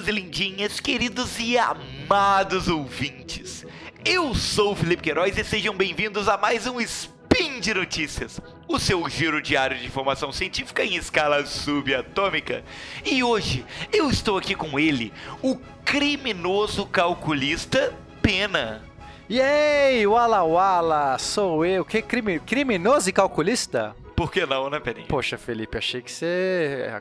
[0.00, 3.66] lindinhos e lindinhas, queridos e amados ouvintes.
[4.04, 8.78] Eu sou o Felipe Queiroz e sejam bem-vindos a mais um Spin de Notícias, o
[8.78, 12.64] seu giro diário de informação científica em escala subatômica.
[13.04, 18.82] E hoje eu estou aqui com ele, o criminoso calculista Pena.
[19.28, 21.84] E aí, Wala Wala, sou eu.
[21.84, 23.94] Que crime, criminoso e calculista?
[24.20, 25.06] Por que não, né, Peninha?
[25.08, 26.92] Poxa, Felipe, achei que você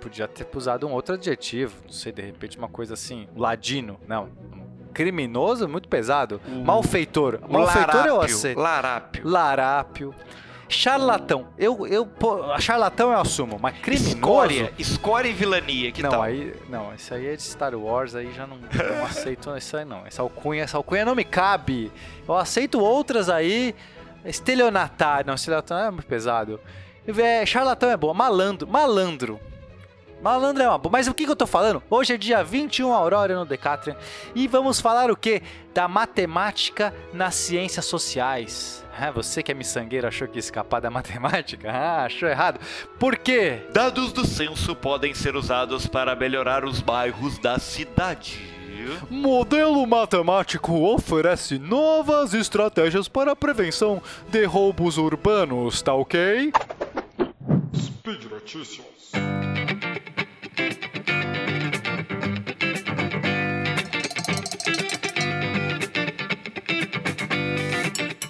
[0.00, 1.76] podia ter usado um outro adjetivo.
[1.84, 4.00] Não sei, de repente uma coisa assim, ladino.
[4.08, 4.28] Não,
[4.92, 6.40] criminoso, muito pesado.
[6.64, 7.38] Malfeitor.
[7.48, 8.58] Malfeitor eu aceito.
[8.58, 9.22] Larápio.
[9.24, 10.14] Larápio.
[10.68, 11.46] Charlatão.
[11.56, 14.16] Eu, eu, pô, charlatão eu assumo, mas criminoso...
[14.16, 14.72] Escória.
[14.76, 16.22] Escória e vilania, que não, tal?
[16.22, 19.84] Aí, não, isso aí é de Star Wars, aí já não, não aceito isso aí
[19.84, 20.04] não.
[20.04, 21.92] Essa alcunha, essa alcunha não me cabe.
[22.26, 23.72] Eu aceito outras aí.
[24.24, 25.26] Estelionatário.
[25.26, 26.60] Não, estelionatário é muito pesado.
[27.06, 28.12] É, charlatão é bom.
[28.12, 28.66] Malandro.
[28.66, 29.40] Malandro.
[30.22, 30.90] Malandro é uma boa.
[30.90, 31.82] Mas o que, que eu tô falando?
[31.90, 33.96] Hoje é dia 21 Aurora no Decatrian
[34.34, 35.42] e vamos falar o que?
[35.74, 38.84] Da matemática nas ciências sociais.
[38.98, 41.70] Ah, você que é miçangueiro achou que ia escapar da matemática?
[41.70, 42.58] Ah, achou errado.
[42.98, 43.62] Por quê?
[43.72, 48.55] Dados do censo podem ser usados para melhorar os bairros da cidade.
[49.10, 56.52] Modelo matemático oferece novas estratégias para a prevenção de roubos urbanos, tá ok?
[57.74, 58.86] Speed Notícias.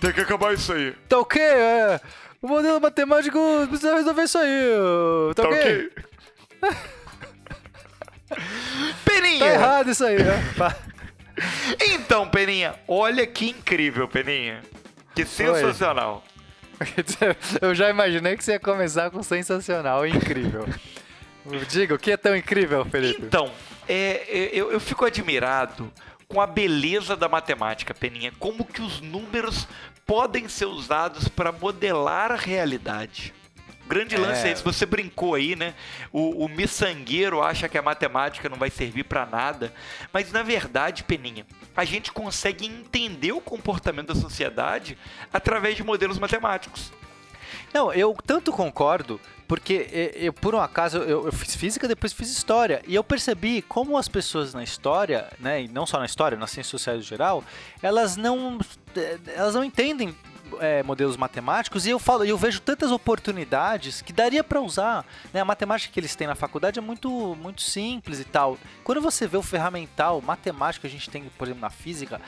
[0.01, 0.93] Tem que acabar isso aí.
[1.09, 1.41] Tá ok?
[1.43, 2.01] É.
[2.41, 4.73] O modelo matemático precisa resolver isso aí.
[5.35, 5.91] Tá, Tá ok?
[6.63, 6.77] ok?
[9.39, 9.59] Peninha!
[9.59, 10.43] Tá errado isso aí, né?
[11.81, 14.63] Então, Peninha, olha que incrível, Peninha.
[15.15, 16.25] Que sensacional.
[17.61, 20.67] Eu já imaginei que você ia começar com sensacional e incrível.
[21.69, 23.23] Diga, o que é tão incrível, Felipe?
[23.23, 23.51] Então,
[23.89, 25.93] é, é, eu, eu fico admirado
[26.27, 28.33] com a beleza da matemática, Peninha.
[28.39, 29.69] Como que os números
[30.05, 33.33] podem ser usados para modelar a realidade.
[33.89, 34.53] Grande lance é, É.
[34.53, 35.75] esse, você brincou aí, né?
[36.13, 39.73] O, o miçangueiro acha que a matemática não vai servir para nada,
[40.13, 44.99] mas na verdade, Peninha, a gente consegue entender o comportamento da sociedade
[45.33, 46.93] através de modelos matemáticos.
[47.73, 52.13] Não, eu tanto concordo, porque eu, eu, por um acaso eu, eu fiz física, depois
[52.13, 56.07] fiz história, e eu percebi como as pessoas na história, né, e não só na
[56.07, 57.45] história, nas ciências sociais em geral,
[57.83, 58.59] elas não,
[58.97, 60.17] eh, elas não entendem
[60.61, 65.05] é, modelos matemáticos e eu falo, eu vejo tantas oportunidades que daria para usar.
[65.33, 65.41] Né?
[65.41, 68.59] A matemática que eles têm na faculdade é muito, muito simples e tal.
[68.85, 72.21] Quando você vê o ferramental matemático que a gente tem, por exemplo, na física,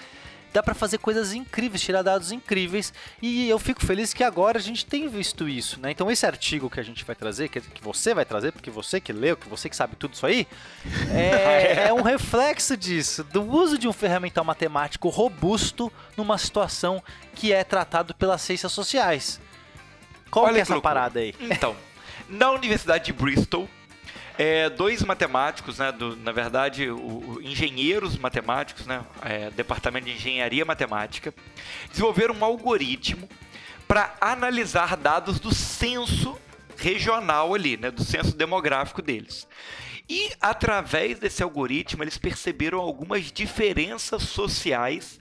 [0.53, 4.60] dá para fazer coisas incríveis, tirar dados incríveis, e eu fico feliz que agora a
[4.60, 5.91] gente tem visto isso, né?
[5.91, 9.00] Então esse artigo que a gente vai trazer, que, que você vai trazer, porque você
[9.00, 10.47] que leu, que você que sabe tudo isso aí,
[11.12, 17.03] é, é um reflexo disso, do uso de um ferramental matemático robusto numa situação
[17.34, 19.41] que é tratado pelas ciências sociais.
[20.31, 20.94] Qual Olha que é essa loucura.
[20.94, 21.34] parada aí?
[21.41, 21.75] Então,
[22.28, 23.69] na Universidade de Bristol,
[24.38, 30.12] é, dois matemáticos, né, do- na verdade, o, o- engenheiros matemáticos, né, é, departamento de
[30.12, 31.34] engenharia matemática,
[31.91, 33.28] desenvolveram um algoritmo
[33.88, 36.38] para analisar dados do censo
[36.78, 39.47] regional ali, né, do censo demográfico deles.
[40.09, 45.21] E através desse algoritmo eles perceberam algumas diferenças sociais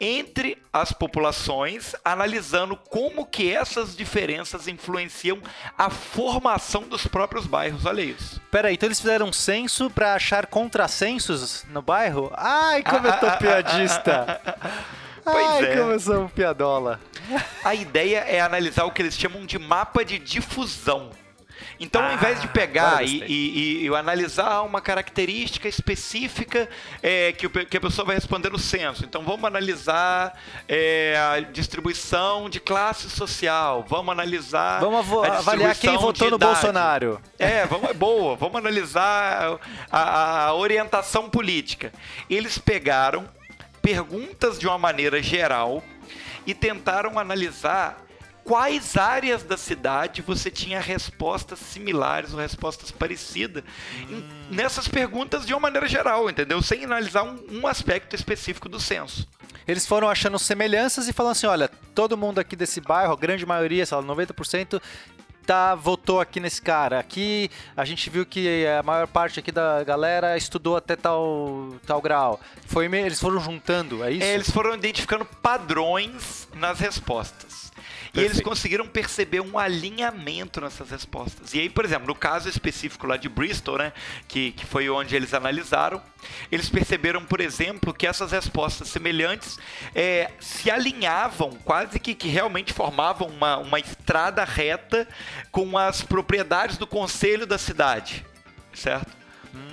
[0.00, 5.42] entre as populações, analisando como que essas diferenças influenciam
[5.76, 8.40] a formação dos próprios bairros alheios.
[8.48, 12.30] Pera aí, então eles fizeram um censo pra achar contrassensos no bairro?
[12.36, 14.40] Ai, como eu tô Ah, ah, ah, piadista!
[15.32, 15.76] Pois Ai, é.
[15.76, 17.00] como eu sou um piadola!
[17.64, 21.10] A ideia é analisar o que eles chamam de mapa de difusão.
[21.80, 26.68] Então, ao invés de pegar agora e, e- e analisar uma característica específica
[27.02, 30.36] é, que, o que a pessoa vai responder no censo, então vamos analisar
[30.68, 34.80] é, a distribuição de classe social, vamos analisar.
[34.80, 36.52] Vamos avaliar quem votou no idade.
[36.52, 37.20] Bolsonaro.
[37.38, 38.34] É, vamos, é boa.
[38.36, 39.58] Vamos analisar
[39.90, 41.92] a, a orientação política.
[42.28, 43.28] Eles pegaram
[43.92, 45.82] perguntas de uma maneira geral
[46.46, 48.04] e tentaram analisar
[48.44, 53.64] quais áreas da cidade você tinha respostas similares ou respostas parecidas
[54.10, 54.24] em-
[54.54, 56.60] nessas perguntas de uma maneira geral, entendeu?
[56.60, 59.26] Sem analisar um, um aspecto específico do censo.
[59.66, 63.44] Eles foram achando semelhanças e falando assim: olha, todo mundo aqui desse bairro, a grande
[63.46, 64.80] maioria, sei lá, 90%,
[65.48, 66.98] tá, votou aqui nesse cara.
[66.98, 72.02] Aqui a gente viu que a maior parte aqui da galera estudou até tal, tal
[72.02, 72.38] grau.
[72.66, 74.24] Foi, eles foram juntando, é isso?
[74.24, 77.67] É, eles foram identificando padrões nas respostas.
[78.14, 78.48] E eles Perfeito.
[78.48, 81.52] conseguiram perceber um alinhamento nessas respostas.
[81.54, 83.92] E aí, por exemplo, no caso específico lá de Bristol, né,
[84.26, 86.02] que, que foi onde eles analisaram,
[86.50, 89.58] eles perceberam, por exemplo, que essas respostas semelhantes
[89.94, 95.06] é, se alinhavam, quase que, que realmente formavam uma, uma estrada reta
[95.50, 98.24] com as propriedades do conselho da cidade,
[98.72, 99.18] certo?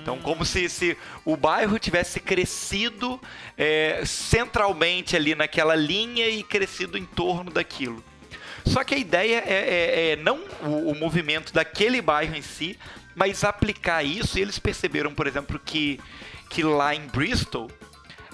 [0.00, 3.20] Então, como se, se o bairro tivesse crescido
[3.56, 8.02] é, centralmente ali naquela linha e crescido em torno daquilo.
[8.66, 12.78] Só que a ideia é, é- é não o, o movimento daquele bairro em si,
[13.14, 14.38] mas aplicar isso.
[14.38, 16.00] E eles perceberam, por exemplo, que,
[16.50, 17.70] que lá em Bristol,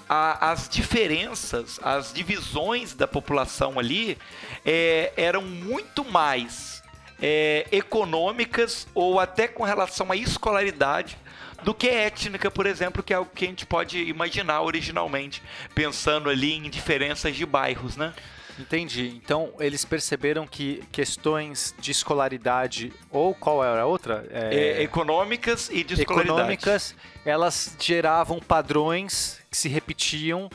[0.09, 4.19] a- as diferenças, as divisões da população ali
[4.65, 6.83] é, eram muito mais
[7.21, 11.17] é, econômicas ou até com relação à escolaridade
[11.63, 15.41] do que étnica, por exemplo, que é o que a gente pode imaginar originalmente,
[15.75, 18.13] pensando ali em diferenças de bairros, né?
[18.59, 19.21] Entendi.
[19.23, 24.27] Então, eles perceberam que questões de escolaridade, ou qual era a outra?
[24.31, 26.39] É, econômicas e de escolaridade.
[26.39, 26.95] econômicas,
[27.25, 30.51] elas geravam padrões que se repetiam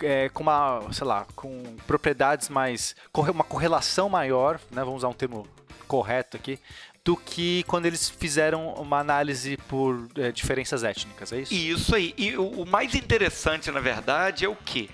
[0.00, 5.14] é, com uma, sei lá, com propriedades mais, uma correlação maior, né, vamos usar um
[5.14, 5.46] termo
[5.86, 6.58] correto aqui,
[7.04, 11.52] do que quando eles fizeram uma análise por é, diferenças étnicas, é isso?
[11.54, 12.14] Isso aí.
[12.16, 14.88] E o, o mais interessante, na verdade, é o que?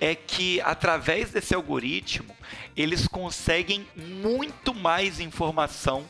[0.00, 2.34] É que através desse algoritmo,
[2.76, 6.04] eles conseguem muito mais informação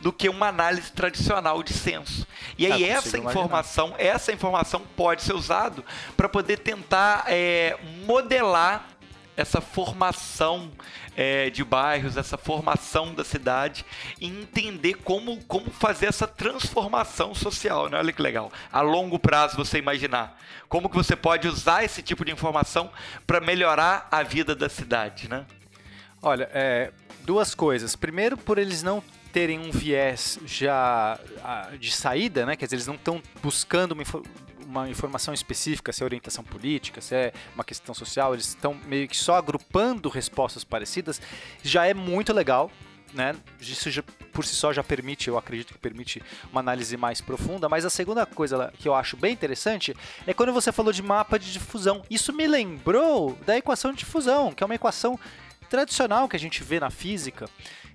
[0.00, 2.26] do que uma análise tradicional de censo.
[2.58, 3.30] E Ah, aí consigo essa imaginar.
[3.30, 5.84] informação, essa informação pode ser usado
[6.16, 7.76] para poder tentar é,
[8.06, 8.88] modelar
[9.36, 10.70] essa formação
[11.16, 13.84] é, de bairros, essa formação da cidade
[14.20, 17.98] e entender como, como fazer essa transformação social, né?
[17.98, 18.52] Olha que legal.
[18.72, 22.90] A longo prazo você imaginar como que você pode usar esse tipo de informação
[23.26, 25.44] para melhorar a vida da cidade, né?
[26.20, 26.90] Olha, é,
[27.22, 27.94] duas coisas.
[27.94, 29.02] Primeiro, por eles não
[29.32, 32.56] terem um viés já ah, de saída, né?
[32.56, 34.04] Quer dizer, eles não estão buscando uma,
[34.66, 39.06] uma informação específica, se é orientação política, se é uma questão social, eles estão meio
[39.08, 41.20] que só agrupando respostas parecidas,
[41.62, 42.70] já é muito legal.
[43.12, 43.32] Né?
[43.60, 44.02] Isso já-
[44.32, 46.20] por si só já permite, eu acredito que permite
[46.50, 47.68] uma análise mais profunda.
[47.68, 49.94] Mas a segunda coisa que eu acho bem interessante
[50.26, 52.02] é quando você falou de mapa de difusão.
[52.10, 55.16] Isso me lembrou da equação de difusão, que é uma equação
[55.70, 57.48] tradicional que a gente vê na física.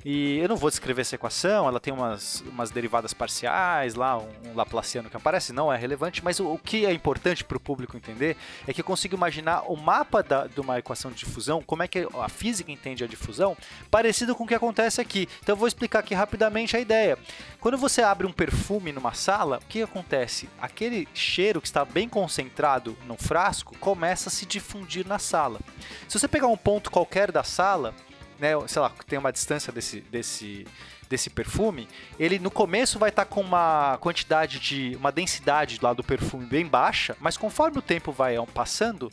[0.06, 4.30] E eu não vou descrever essa equação, ela tem umas, umas derivadas parciais lá, um,
[4.46, 7.60] um laplaciano que aparece, não é relevante, mas o, o que é importante para o
[7.60, 11.62] público entender é que eu consigo imaginar o mapa da, de uma equação de difusão,
[11.62, 13.58] como é que a física entende a difusão,
[13.92, 15.28] parecido com o que acontece aqui.
[15.44, 17.18] Então eu vou explicar aqui rapidamente a ideia.
[17.60, 20.50] Quando você abre um perfume numa sala, o que acontece?
[20.62, 25.60] Aquele cheiro que está bem concentrado no frasco começa a se difundir na sala.
[26.08, 27.94] Se você pegar um ponto qualquer da sala,
[28.40, 30.66] né, sei lá, tem uma distância desse, desse,
[31.10, 31.88] desse perfume,
[32.20, 36.66] ele no começo vai estar com uma quantidade de, uma densidade lá do perfume bem
[36.66, 39.12] baixa, mas conforme o tempo vai passando,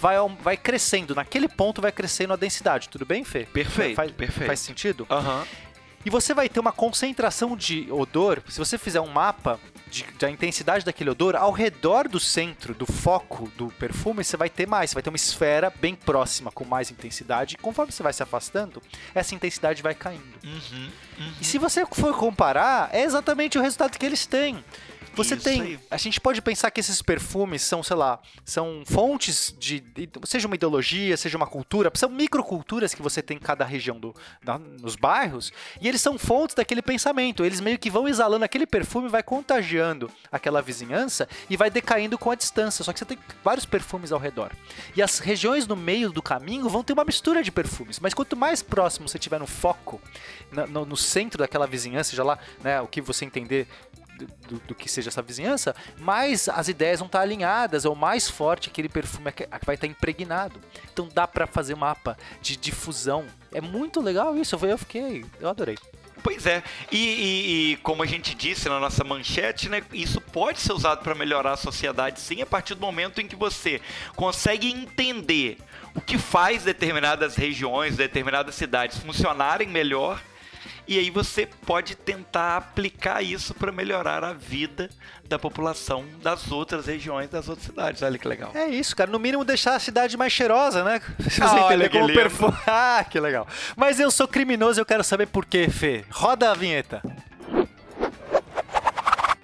[0.00, 3.44] vai, vai crescendo, naquele ponto vai crescendo a densidade, tudo bem, Fê?
[3.46, 4.46] Perfeito, Faz, perfeito.
[4.46, 5.06] faz sentido?
[5.10, 5.46] Aham.
[6.04, 9.58] E você vai ter uma concentração de odor, se você fizer um mapa
[9.88, 14.48] de- da intensidade daquele odor, ao redor do centro, do foco do perfume, você vai
[14.48, 14.90] ter mais.
[14.90, 17.54] Você vai ter uma esfera bem próxima, com mais intensidade.
[17.54, 18.82] E conforme você vai se afastando,
[19.14, 20.22] essa intensidade vai caindo.
[20.44, 20.90] Uhum,
[21.20, 21.32] uhum.
[21.40, 24.64] E se você for comparar, é exatamente o resultado que eles têm.
[25.14, 25.60] Você Isso tem.
[25.60, 25.80] aí.
[25.90, 29.80] A gente pode pensar que esses perfumes são, sei lá, são fontes de.
[29.80, 33.98] de- seja uma ideologia, seja uma cultura, são microculturas que você tem em cada região
[34.00, 37.44] do, da- nos bairros, e eles são fontes daquele pensamento.
[37.44, 42.30] Eles meio que vão exalando aquele perfume, vai contagiando aquela vizinhança e vai decaindo com
[42.30, 42.84] a distância.
[42.84, 44.50] Só que você tem vários perfumes ao redor.
[44.96, 48.00] E as regiões no meio do caminho vão ter uma mistura de perfumes.
[48.00, 50.00] Mas quanto mais próximo você estiver no foco,
[50.50, 53.66] na- no, no centro daquela vizinhança, seja lá né, o que você entender
[54.48, 58.68] do, do- que seja essa vizinhança, mais as ideias vão estar alinhadas, ou mais forte
[58.68, 60.60] aquele perfume é que- vai estar impregnado.
[60.92, 63.24] Então dá pra fazer mapa de difusão.
[63.52, 64.56] É muito legal isso.
[64.64, 65.76] Eu fiquei, eu adorei.
[66.22, 70.60] Pois é, e, e- e como a gente disse na nossa manchete, né, isso pode
[70.60, 73.80] ser usado para melhorar a sociedade sim, a partir do momento em que você
[74.14, 75.58] consegue entender
[75.96, 80.22] o que faz determinadas regiões, determinadas cidades funcionarem melhor,
[80.86, 84.90] e aí você pode tentar aplicar isso para melhorar a vida
[85.28, 88.02] da população das outras regiões, das outras cidades.
[88.02, 88.50] Olha que legal.
[88.54, 89.10] É isso, cara.
[89.10, 91.00] No mínimo deixar a cidade mais cheirosa, né?
[91.30, 92.56] Se você Ah, entender que como perfume.
[92.66, 93.46] Ah, que legal.
[93.76, 96.04] Mas eu sou criminoso e eu quero saber por quê, Fê.
[96.10, 97.02] Roda a vinheta.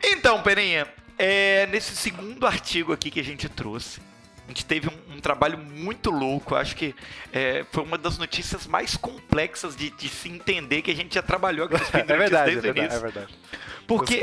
[0.03, 0.87] Então, Peninha,
[1.19, 4.01] é, nesse segundo artigo aqui que a gente trouxe,
[4.49, 6.55] A gente teve um, um trabalho muito louco.
[6.55, 6.95] Acho que
[7.35, 11.23] é, foi uma das notícias mais complexas de, de, se entender que a gente já
[11.23, 13.39] trabalhou aqui nos É verdade, é verdade, é verdade.
[13.87, 14.23] Porque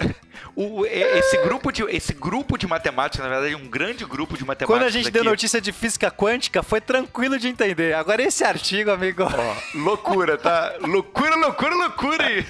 [0.56, 4.44] o, esse, grupo de, esse grupo de matemáticos, na verdade, é um grande grupo de
[4.44, 4.74] matemáticos.
[4.74, 7.92] Quando a gente aqui, deu notícia de física quântica, foi tranquilo de entender.
[7.92, 9.24] Agora esse artigo, amigo.
[9.74, 10.76] Loucura, tá?
[10.80, 12.24] loucura, loucura, loucura!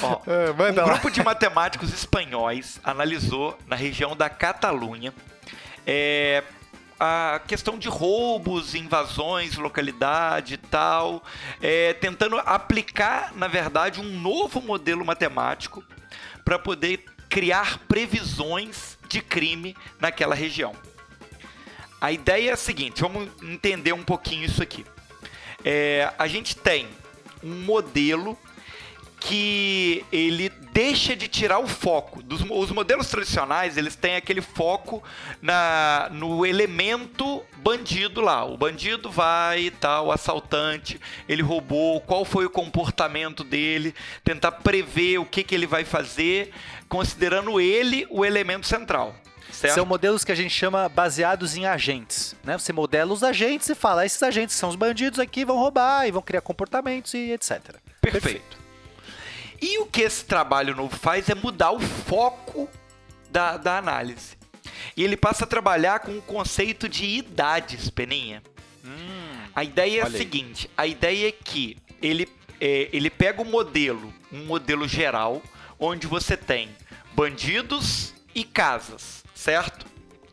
[0.00, 5.12] Ó, um grupo de matemáticos espanhóis analisou na região da Catalunha
[5.86, 6.42] é,
[6.98, 11.22] a questão de roubos, invasões, localidade e tal,
[11.60, 15.84] é, tentando aplicar, na verdade, um novo modelo matemático
[16.44, 20.74] para poder criar previsões de crime naquela região.
[22.00, 24.84] A ideia é a seguinte, vamos entender um pouquinho isso aqui.
[25.64, 26.88] É, a gente tem
[27.42, 28.38] um modelo
[29.26, 32.22] que ele deixa de tirar o foco.
[32.22, 35.02] Dos, os modelos tradicionais, eles têm aquele foco
[35.42, 38.44] na, no elemento bandido lá.
[38.44, 43.92] O bandido vai e tal, o assaltante, ele roubou, qual foi o comportamento dele,
[44.22, 46.52] tentar prever o que, que ele vai fazer,
[46.88, 49.12] considerando ele o elemento central.
[49.50, 49.74] Certo?
[49.74, 52.36] São modelos que a gente chama baseados em agentes.
[52.44, 52.56] Né?
[52.56, 56.12] Você modela os agentes e fala, esses agentes são os bandidos aqui, vão roubar e
[56.12, 57.74] vão criar comportamentos e etc.
[58.00, 58.22] Perfeito.
[58.22, 58.65] Perfeito.
[59.60, 62.68] E o que esse trabalho novo faz é mudar o foco
[63.30, 64.36] da, da análise.
[64.96, 68.42] E ele passa a trabalhar com o conceito de idades, Peninha.
[68.84, 72.28] Hum, a ideia é a seguinte: a ideia é que ele,
[72.60, 75.42] é, ele pega o um modelo, um modelo geral,
[75.78, 76.70] onde você tem
[77.14, 79.86] bandidos e casas, certo?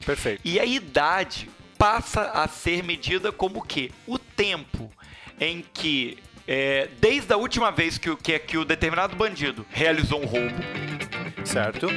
[0.05, 0.41] Perfeito.
[0.43, 3.91] E a idade passa a ser medida como o quê?
[4.05, 4.91] O tempo
[5.39, 10.25] em que é, desde a última vez que, que, que o determinado bandido realizou um
[10.25, 10.55] roubo.
[11.45, 11.87] Certo.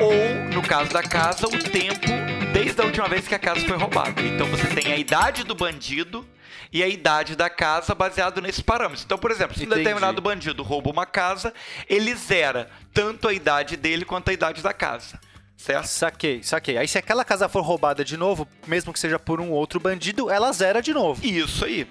[0.00, 2.06] Ou, no caso da casa, o tempo
[2.52, 4.20] desde a última vez que a casa foi roubada.
[4.22, 6.26] Então você tem a idade do bandido
[6.72, 9.04] e a idade da casa baseado nesses parâmetros.
[9.04, 11.52] Então, por exemplo, se um determinado bandido rouba uma casa,
[11.88, 15.18] ele zera tanto a idade dele quanto a idade da casa.
[15.56, 15.86] Certo?
[15.86, 16.76] Saquei, saquei.
[16.76, 20.30] Aí se aquela casa for roubada de novo, mesmo que seja por um outro bandido,
[20.30, 21.24] ela zera de novo.
[21.24, 21.86] Isso aí.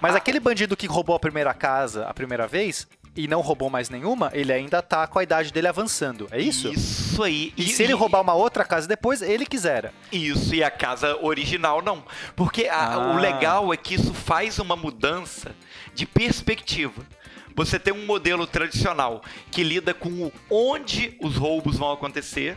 [0.00, 0.18] Mas ah.
[0.18, 2.86] aquele bandido que roubou a primeira casa a primeira vez,
[3.16, 6.26] e não roubou mais nenhuma, ele ainda tá com a idade dele avançando.
[6.30, 6.72] É isso?
[6.72, 7.52] Isso aí.
[7.56, 9.92] E, e se ele roubar uma outra casa depois, ele quisera.
[10.10, 12.02] Isso, e a casa original não.
[12.34, 13.14] Porque a, ah.
[13.14, 15.54] o legal é que isso faz uma mudança
[15.94, 17.06] de perspectiva.
[17.54, 22.56] Você tem um modelo tradicional que lida com onde os roubos vão acontecer.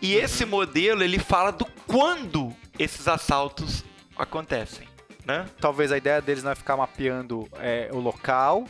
[0.00, 0.24] E uhum.
[0.24, 3.84] esse modelo ele fala do quando esses assaltos
[4.18, 4.91] acontecem
[5.24, 5.46] né?
[5.60, 8.66] Talvez a ideia deles não é ficar mapeando é, o local,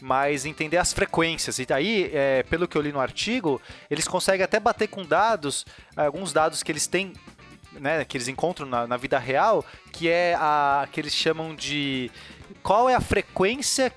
[0.00, 1.58] mas entender as frequências.
[1.58, 5.64] E aí, é, pelo que eu li no artigo, eles conseguem até bater com dados,
[5.96, 7.12] alguns dados que eles têm,
[7.72, 12.10] né, que eles encontram na, na vida real, que é a que eles chamam de
[12.62, 13.92] qual é a frequência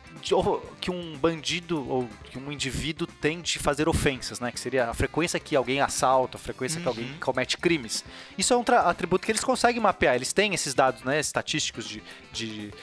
[0.82, 4.52] que um bandido ou que um indivíduo tem de fazer ofensas, né?
[4.52, 6.82] Que seria a frequência que alguém assalta, a frequência uhum.
[6.82, 7.20] que alguém uhum.
[7.20, 8.04] comete crimes.
[8.36, 10.16] Isso é um atributo que eles conseguem mapear.
[10.16, 11.20] Eles têm esses dados, né?
[11.20, 12.02] Estatísticos de,
[12.34, 12.74] de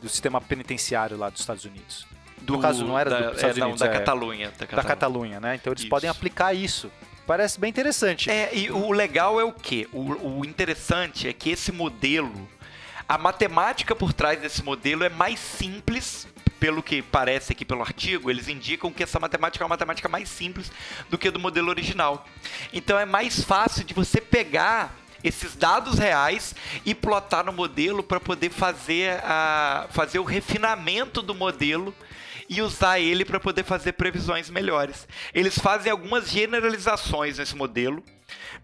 [0.00, 2.06] do sistema penitenciário lá dos Estados Unidos.
[2.40, 4.66] Do, no caso, não era da, dos Estados é, Unidos, não, da, é, Catalunha, da
[4.66, 4.82] Catalunha.
[4.82, 5.54] Da Catalunha, né?
[5.56, 5.90] Então eles isso.
[5.90, 6.90] podem aplicar isso.
[7.26, 8.30] Parece bem interessante.
[8.30, 9.86] É, e o legal é o quê?
[9.92, 12.48] O, o interessante é que esse modelo
[13.08, 16.28] a matemática por trás desse modelo é mais simples,
[16.60, 20.28] pelo que parece aqui pelo artigo, eles indicam que essa matemática é uma matemática mais
[20.28, 20.70] simples
[21.08, 22.26] do que a do modelo original.
[22.72, 28.20] Então é mais fácil de você pegar esses dados reais e plotar no modelo para
[28.20, 31.94] poder fazer, a, fazer o refinamento do modelo
[32.48, 35.08] e usar ele para poder fazer previsões melhores.
[35.32, 38.02] Eles fazem algumas generalizações nesse modelo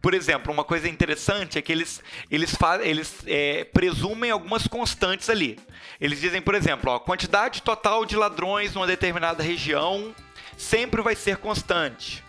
[0.00, 5.59] por exemplo, uma coisa interessante é que eles, eles, eles é, presumem algumas constantes ali.
[6.00, 10.14] Eles dizem, por exemplo, a quantidade total de ladrões numa determinada região
[10.56, 12.23] sempre vai ser constante.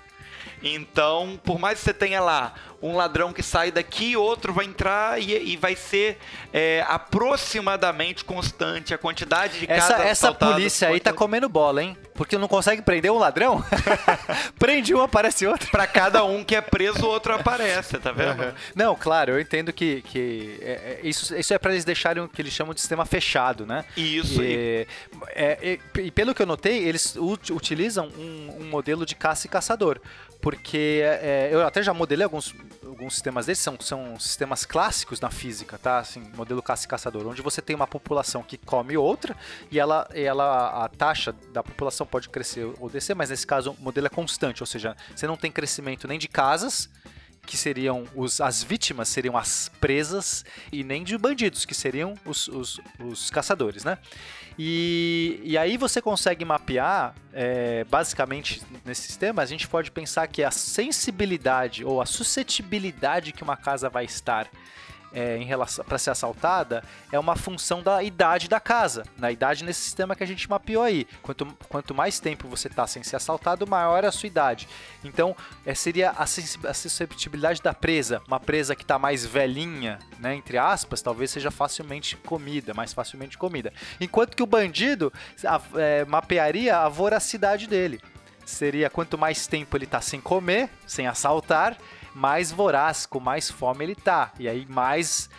[0.66, 5.20] Então, por mais que você tenha lá um ladrão que sai daqui, outro vai entrar
[5.22, 6.18] e, e vai ser
[6.52, 11.98] é, aproximadamente constante a quantidade de essa, Essa polícia aí tá comendo bola, hein?
[12.14, 13.64] Porque não consegue prender um ladrão?
[14.58, 15.70] Prende um, aparece outro.
[15.70, 18.42] Para cada um que é preso, o outro aparece, tá vendo?
[18.42, 18.54] Uhum.
[18.74, 22.30] Não, claro, eu entendo que, que é, é, isso, isso é para eles deixarem o
[22.30, 23.84] que eles chamam de sistema fechado, né?
[23.98, 24.42] Isso.
[24.42, 24.88] E,
[25.30, 30.00] é, e pelo que eu notei, eles utilizam um, um modelo de caça e caçador
[30.46, 32.54] porque é, eu até já modelei alguns,
[32.86, 35.98] alguns sistemas desses, são, são sistemas clássicos na física, tá?
[35.98, 39.36] Assim, modelo caça-caçador, onde você tem uma população que come outra
[39.72, 43.82] e ela, ela, a taxa da população pode crescer ou descer, mas nesse caso o
[43.82, 46.92] modelo é constante, ou seja, você não tem crescimento nem de casas
[47.46, 52.48] que seriam os, as vítimas, seriam as presas, e nem de bandidos, que seriam os,
[52.48, 53.98] os, os caçadores, né?
[54.58, 60.44] E, e aí você consegue mapear, é, basicamente, nesse sistema, a gente pode pensar que
[60.44, 64.50] a sensibilidade ou a suscetibilidade que uma casa vai estar
[65.16, 69.64] é, em relação para ser assaltada é uma função da idade da casa, na idade
[69.64, 71.08] nesse sistema que a gente mapeou aí.
[71.24, 74.68] Quanto, quanto mais tempo você está sem ser assaltado, maior é a sua idade.
[75.04, 78.22] Então, é, seria a, a susceptibilidade da presa.
[78.28, 83.38] Uma presa que está mais velhinha, né, entre aspas, talvez seja facilmente comida, mais facilmente
[83.38, 83.72] comida.
[84.02, 85.14] Enquanto que o bandido
[85.46, 88.02] a, é, mapearia a voracidade dele.
[88.46, 91.76] Seria quanto mais tempo ele está sem comer, sem assaltar,
[92.16, 94.32] mais voraz, com mais fome ele tá.
[94.40, 95.30] E aí mais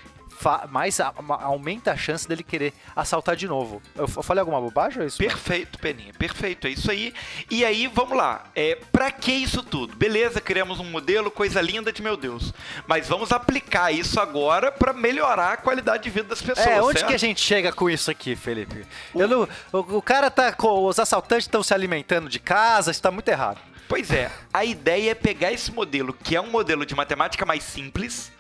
[0.68, 3.80] mais a, aumenta a chance dele querer assaltar de novo.
[3.95, 5.18] Eu, falei alguma bobagem ou é isso?
[5.18, 7.14] Perfeito, Peninha, perfeito, é isso aí.
[7.50, 8.45] E aí, vamos lá.
[8.54, 9.97] É, pra que isso tudo?
[9.97, 12.52] Beleza, criamos um modelo, coisa linda de meu Deus.
[12.87, 16.66] Mas vamos aplicar isso agora para melhorar a qualidade de vida das pessoas.
[16.66, 17.09] É, onde certo?
[17.09, 18.87] que a gente chega com isso aqui, Felipe?
[19.14, 20.54] Eu não, o, o cara tá.
[20.59, 23.59] Os assaltantes estão se alimentando de casa, isso tá muito errado.
[23.88, 27.62] Pois é, a ideia é pegar esse modelo, que é um modelo de matemática mais
[27.62, 28.33] simples,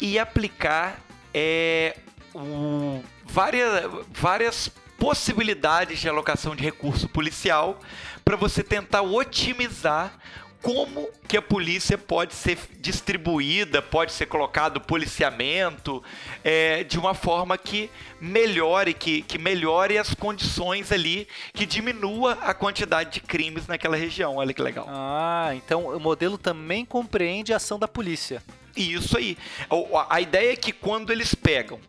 [0.00, 1.00] e aplicar
[1.32, 1.96] é,
[2.34, 7.78] o, várias, várias possibilidades de alocação de recurso policial
[8.24, 10.12] para você tentar otimizar
[10.62, 16.02] como que a polícia pode ser distribuída, pode ser colocado policiamento
[16.44, 17.90] é, de uma forma que
[18.20, 24.36] melhore, que, que melhore as condições ali, que diminua a quantidade de crimes naquela região.
[24.36, 24.86] Olha que legal.
[24.88, 28.40] Ah, então o modelo também compreende a ação da polícia.
[28.76, 29.36] Isso aí.
[30.08, 31.80] A ideia é que quando eles pegam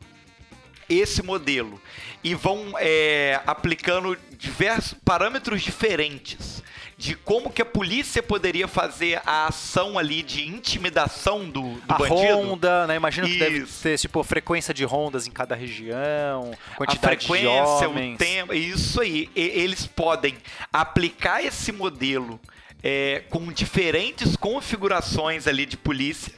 [0.89, 1.79] esse modelo
[2.23, 6.63] e vão é, aplicando diversos parâmetros diferentes
[7.03, 11.97] de como que a polícia poderia fazer a ação ali de intimidação do, do a
[11.97, 12.15] bandido.
[12.15, 12.95] ronda, né?
[12.95, 17.87] Imagino que deve ter, tipo, frequência de rondas em cada região, quantidade a frequência, de
[17.87, 18.15] homens.
[18.15, 19.29] o tempo, isso aí.
[19.35, 20.37] E, eles podem
[20.71, 22.39] aplicar esse modelo
[22.81, 26.31] é, com diferentes configurações ali de polícia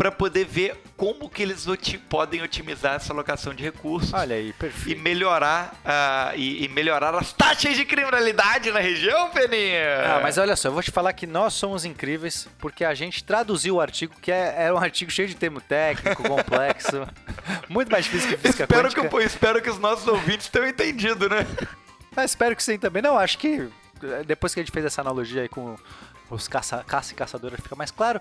[0.00, 1.66] para poder ver como que eles
[2.08, 4.14] podem otimizar essa alocação de recursos.
[4.14, 4.98] Olha aí, perfeito.
[4.98, 10.06] E melhorar, uh, e, e, melhorar as taxas de criminalidade na região, Peninha.
[10.06, 13.22] Ah, mas olha só, eu vou te falar que nós somos incríveis porque a gente
[13.22, 17.06] traduziu o artigo, que é, era um artigo cheio de termo técnico, complexo,
[17.68, 19.06] muito mais difícil que física espero quântica.
[19.06, 21.46] Que, espero que os nossos ouvintes tenham entendido, né?
[22.16, 23.02] Mas espero que sim também.
[23.02, 23.68] Não, acho que
[24.26, 25.76] depois que a gente fez essa analogia aí com
[26.30, 28.20] os caça, caça e caçadora fica mais claro.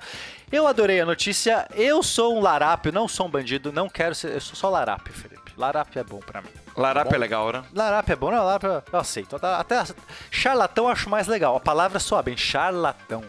[0.52, 1.68] Eu adorei a notícia.
[1.76, 4.32] Eu sou um larápio, não sou um bandido, não quero ser.
[4.34, 5.54] Eu sou só larápio, Felipe.
[5.56, 6.50] Larápio é bom para mim.
[6.76, 7.16] Larápio bom.
[7.16, 7.64] é legal, né?
[7.74, 9.36] Larápio é bom, não, larápio eu aceito.
[9.36, 9.84] Até
[10.32, 11.56] charlatão eu acho mais legal.
[11.56, 13.24] A palavra soa bem, charlatão.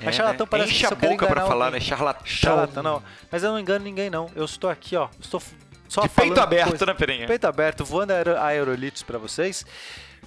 [0.00, 0.50] É, Mas charlatão né?
[0.50, 1.78] parece Enche que a boca pra falar, né?
[1.78, 2.26] Charlatão.
[2.26, 3.02] Charlatão, não.
[3.30, 4.28] Mas eu não engano ninguém, não.
[4.34, 5.08] Eu estou aqui, ó.
[5.20, 5.40] Estou
[5.88, 6.86] só De peito aberto, coisa.
[6.86, 7.26] né, Perinha?
[7.26, 9.64] Peito aberto, voando aerolitos para vocês.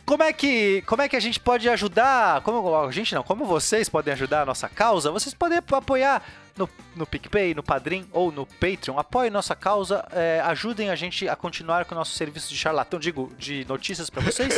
[0.08, 2.40] Como é que, como é que a gente pode ajudar?
[2.40, 5.12] Como a gente não, como vocês podem ajudar a nossa causa?
[5.12, 6.24] Vocês podem apoiar
[6.56, 8.98] no, no PicPay, no Padrim ou no Patreon.
[8.98, 12.98] Apoiem nossa causa, é, ajudem a gente a continuar com o nosso serviço de charlatão,
[12.98, 14.54] digo, de notícias para vocês.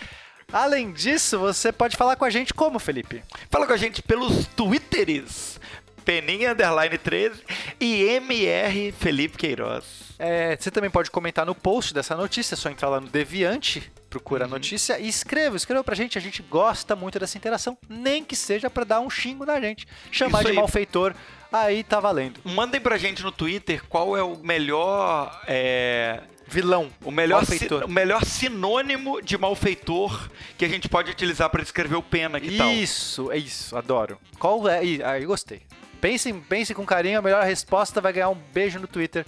[0.50, 3.22] Além disso, você pode falar com a gente como, Felipe?
[3.50, 5.60] Fala com a gente pelos Twitters.
[6.02, 7.42] Peninha Underline 13
[7.78, 10.14] e MR Felipe Queiroz.
[10.18, 13.90] É, você também pode comentar no post dessa notícia, é só entrar lá no Deviante,
[14.14, 14.52] procura a uhum.
[14.52, 18.70] notícia e escreva, escreva pra gente, a gente gosta muito dessa interação, nem que seja
[18.70, 20.56] para dar um xingo na gente, chamar Isso de aí.
[20.56, 21.14] malfeitor,
[21.52, 22.40] aí tá valendo.
[22.44, 26.20] Mandem pra gente no Twitter qual é o melhor é...
[26.46, 26.90] Vilão.
[27.02, 27.42] O melhor,
[27.84, 32.48] o melhor sinônimo de malfeitor que a gente pode utilizar para descrever o pena, que
[32.48, 32.70] isso, tal?
[32.70, 34.18] Isso, é isso, adoro.
[34.38, 34.80] Qual é?
[35.04, 35.62] Aí, gostei.
[36.02, 39.24] Pense, pense com carinho, a melhor resposta vai ganhar um beijo no Twitter.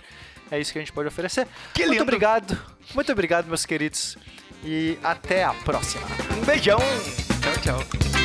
[0.51, 1.49] É isso que a gente pode oferecer.
[1.73, 1.95] Que lindo.
[1.95, 2.77] Muito obrigado.
[2.95, 4.17] Muito obrigado, meus queridos.
[4.65, 6.07] E até a próxima.
[6.37, 6.79] Um beijão.
[7.43, 8.16] Tchau, tchau.